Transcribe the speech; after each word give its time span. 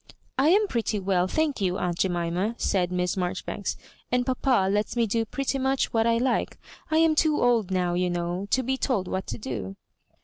"I 0.39 0.49
am 0.49 0.67
pretty 0.67 0.99
well, 0.99 1.27
thank 1.27 1.61
you, 1.61 1.77
aunt 1.77 1.97
Jemima/' 1.99 2.55
said 2.59 2.91
Miss 2.91 3.15
Marjoribanks;" 3.15 3.77
and 4.11 4.25
papa 4.25 4.67
lets 4.67 4.95
me 4.95 5.05
do 5.05 5.25
pretty 5.25 5.59
much 5.59 5.93
what 5.93 6.07
I 6.07 6.17
like: 6.17 6.57
I 6.89 6.97
am 6.97 7.13
too 7.13 7.39
old 7.39 7.69
now, 7.69 7.93
you 7.93 8.09
know, 8.09 8.47
to 8.49 8.63
be 8.63 8.77
told 8.77 9.07
what 9.07 9.27
to 9.27 9.37
do." 9.37 9.75